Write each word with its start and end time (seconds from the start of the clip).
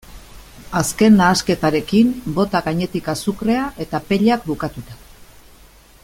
Azken 0.79 1.13
nahasketarekin, 1.19 2.09
bota 2.39 2.63
gainetik 2.69 3.11
azukrea 3.15 3.67
eta 3.87 4.03
pellak 4.11 4.49
bukatuta. 4.51 4.99